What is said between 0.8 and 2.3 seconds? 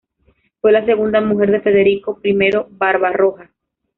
segunda mujer de Federico